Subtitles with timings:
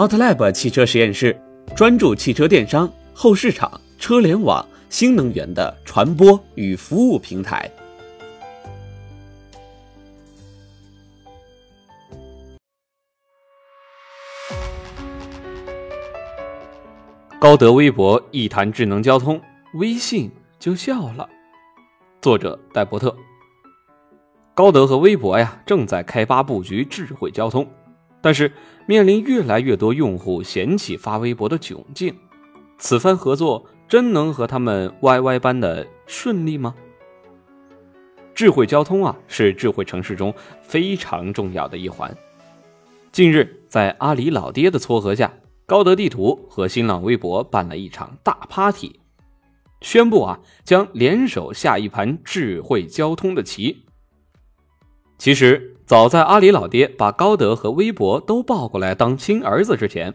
[0.00, 1.38] ，Outlab 汽车实验室
[1.76, 7.70] 专注汽车电商、后市场、车联网、新能源的传播与服务平台。
[17.38, 19.38] 高德微博一谈智能交通，
[19.74, 21.28] 微信就笑了。
[22.22, 23.14] 作者戴伯特。
[24.54, 27.66] 高德和微博呀，正在开发布局智慧交通，
[28.20, 28.52] 但是
[28.86, 32.14] 面临越来越多用户嫌弃发微博的窘境。
[32.78, 36.74] 此番合作真能和他们 YY 般的顺利吗？
[38.34, 42.16] 智慧交通啊，是智慧城市中非常重要的一环。
[43.12, 45.34] 近日，在阿里老爹的撮合下，
[45.66, 49.00] 高德地图和新浪微博办了一场大 party，
[49.82, 53.84] 宣布啊将联手下一盘智慧交通的棋。
[55.18, 60.14] 其实，早在阿里老爹把高德和微博都抱过来当亲儿子之前，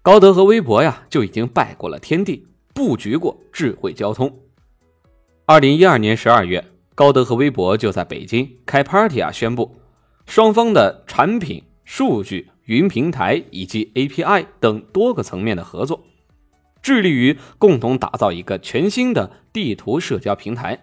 [0.00, 4.34] 高德和微博呀就已经拜过了天地，布局过智慧交通。
[5.44, 9.76] 二零一二年十二月，高德和微博就在北京开 party 啊，宣布
[10.24, 12.48] 双方的产品、数据。
[12.64, 16.02] 云平台以及 API 等多个层面的合作，
[16.80, 20.78] 致力于共同打造一个全新的地图社交平台，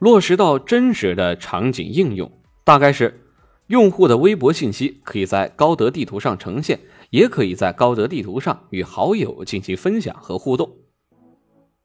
[0.00, 2.32] 落实到真实的场景应用。
[2.66, 3.20] 大概是，
[3.68, 10.68] 用户的微博信息可以在高德地图上呈现，也可以在高德地图上与好友进行分享和互动。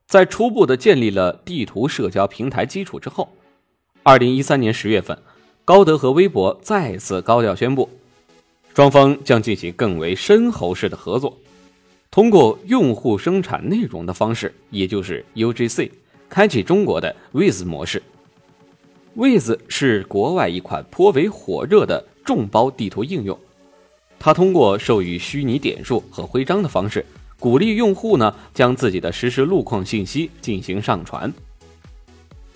[0.07, 3.29] 在初步的建立了地图社交平台基础之后，
[4.01, 5.15] 二零一三年十月份，
[5.63, 7.87] 高德和微博再次高调宣布。
[8.73, 11.37] 双方将进行更为深厚式的合作，
[12.09, 15.91] 通过用户生产内容的方式，也就是 UGC，
[16.27, 18.01] 开启中国的 Wiz 模式。
[19.17, 23.37] Wiz 是国外一款颇为火热的众包地图应用，
[24.17, 27.05] 它通过授予虚拟点数和徽章的方式，
[27.37, 31.31] 鼓励用户呢将自己的实时路况信息进行上传。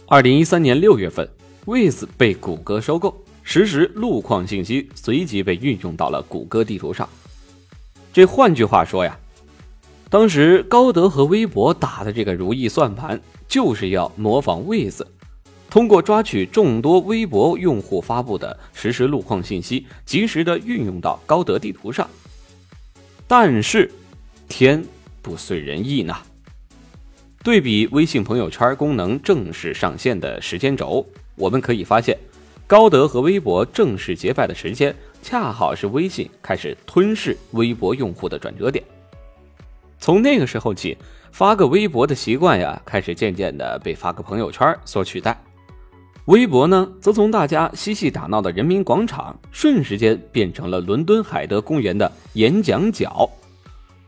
[0.06, 1.28] 二零一三年六月份
[1.66, 3.22] ，Wiz 被谷歌收购。
[3.48, 7.08] 实时路况信息随即被运用到了谷歌地图上。
[8.12, 9.20] 这换句话说呀，
[10.10, 15.06] 当时高德和微博打的这个如意算盘，就是要模仿 Waze，
[15.76, 22.10] 通过抓取众多微博用户发布的实时路况信息，及时的运用到高德地图上。
[23.28, 23.92] 但是，
[24.48, 24.82] 天
[25.22, 26.16] 不遂人意呢。
[27.44, 31.06] 对比微信朋友圈功能正式上线的时间轴，
[31.36, 32.18] 我们可以发现。
[32.66, 38.82] 高德和微博正式结拜的时间，恰好是微信开始吞噬微博用户的转折点。
[40.00, 40.98] 从那个时候起，
[41.34, 45.38] 发个微博的习惯呀，开始渐渐的被发个朋友圈所取代。
[46.26, 53.30] 微博呢，则从大家嬉戏打闹的人民广场，瞬时间变成了伦敦海德公园的演讲角。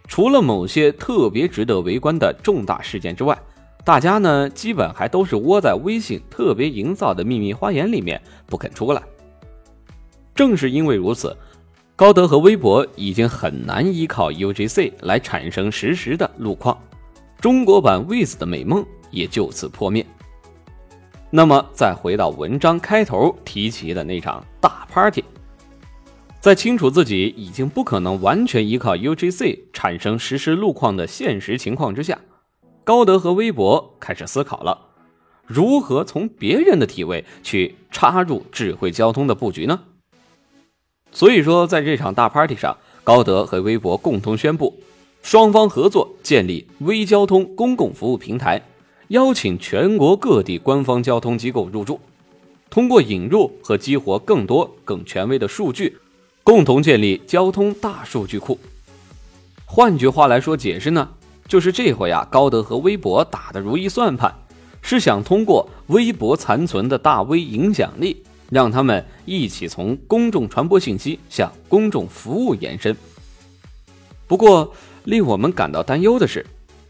[0.07, 3.37] 除了某些特别值得围观的重大事件之外，
[3.85, 9.03] 大家呢，基本还都是窝在微信特别营造的秘密花园里面不肯出来。
[10.33, 11.37] 正是因为如此，
[11.95, 16.75] 高德和微博已经很难依靠 UGC 来产生实时的路况，
[17.39, 20.03] 中国版 Wiz 的美梦也就此破灭。
[21.29, 25.23] 那么，再回到文章开头提及的那场大 party，
[26.39, 32.17] 在清楚自己已经不可能完全依靠 UGC 产生实时路况的现实情况之下。
[32.85, 34.79] 高德和微博开始思考了，
[35.45, 39.81] 如何从别人的体位去插入智慧交通的布局呢？
[41.11, 44.79] 所以说，在这场大 party 上，高德和微博共同宣布，
[45.21, 48.61] 双方合作建立微交通公共服务平台，
[49.09, 51.99] 邀请全国各地官方交通机构入驻，
[52.69, 55.97] 通过引入和激活更多更权威的数据，
[56.43, 58.59] 共同建立交通大数据库。
[59.65, 61.09] 换句话来说，解释呢？
[61.47, 64.33] 就是这回啊，高德和微博打的如意算盘，
[64.81, 72.93] 是想通过微博残存的大 V 影响力，让他们一起从公众传播信息向公众服务延伸。
[74.27, 74.73] 不过，
[75.05, 76.45] 令我们感到担忧的是，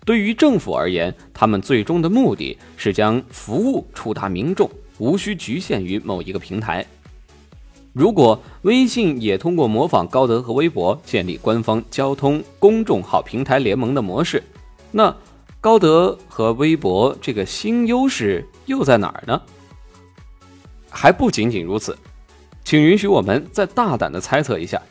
[0.08, 6.86] 对于政府而言，他们最终的目的是将服务触达民众，无需局限于某一个平台。
[7.92, 14.42] 如果微信也通过模仿高德和微博建立官方交通公众号平台联盟的模式，
[14.92, 15.14] 那
[15.60, 19.42] 高德和微博这个新优势又在哪儿呢？
[20.90, 21.98] 还不仅仅如此，
[22.64, 24.82] 请允许我们再大胆的猜测一下：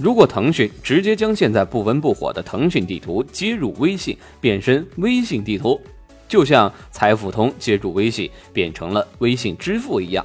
[0.00, 5.78] 如果腾讯直接将现在不温不火的腾讯地图接入微信，变身微信地图，
[6.26, 10.24] 就像财付通接入微信变成了微信支付一样。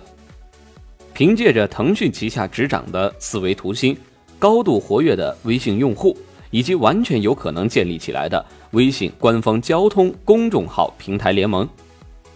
[1.13, 3.97] 凭借着腾讯旗下执掌的四维图新，
[4.39, 6.17] 高度活跃的微信用户，
[6.51, 11.67] 以及完全有可能建立起来的微信官方交通公众号平台联盟，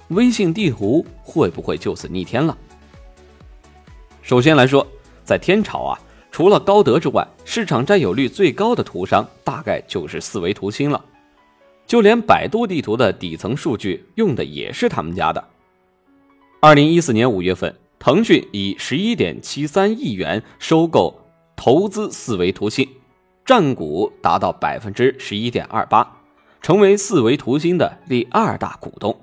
[0.10, 2.58] 微信地图会不会就此逆天了？
[4.22, 4.86] 首先来说，
[5.24, 6.00] 在天朝啊，
[6.40, 11.04] 除了高德之外，市场占有率最高的图商大概就是四维图新了。
[11.86, 15.44] 就连百度地图的底层数据用的也是他们家的。
[16.62, 21.14] 二零一四年五月份，腾讯以十一点七三亿元收购
[21.58, 22.88] 投资四维图新，
[23.44, 26.10] 占股达到百分之十一点二八，
[26.62, 29.14] 成为四维图新的第二大股东。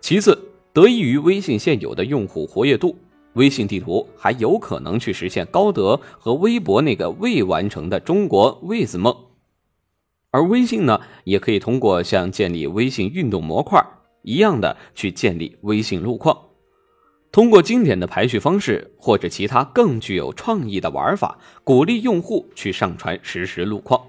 [0.00, 0.36] 其次，
[0.72, 2.98] 得益于微信现有的用户活跃度，
[3.34, 9.16] 微信地图还有可能去实现高德和微博那个未完成的中国 With 梦。
[10.32, 13.84] 而微信呢，也可以通过像建立微信运动模块
[14.22, 16.38] 一样的去建立微信路况，
[17.32, 24.00] 通过经典的排序方式或者其他更具有创意的玩法，鼓励用户去上传实时路况。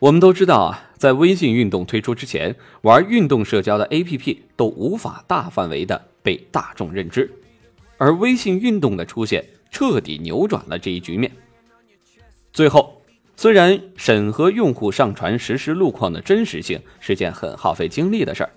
[0.00, 7.30] 我们都知道啊，在微信运动推出之前，玩运动社交的 APP 都无法大范围的被大众认知，
[7.98, 11.30] 而微信运动的出现彻底扭转了这一局面。
[12.52, 12.94] 最后。
[13.40, 18.50] 虽然审核用户上传实时路况的真实性是件很耗费精力的事儿，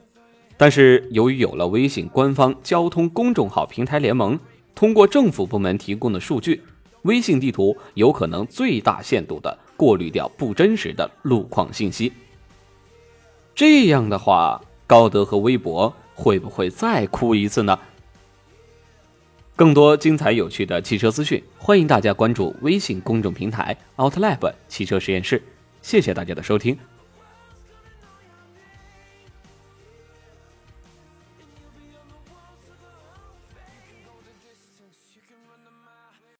[0.58, 4.40] 但是由于有了微信官方交通公众号平台联盟，
[4.74, 6.64] 通过政府部门提供的数据，
[7.04, 12.12] 微信地图有可能最大限度的过滤掉不真实的路况信息。
[13.54, 17.78] 这样的话，高德和微博会不会再哭一次呢？
[19.62, 25.40] 更多精彩有趣的汽车资讯，欢迎大家关注微信公众平台 OutLab 汽车实验室。
[25.84, 26.76] 谢谢大家的收听。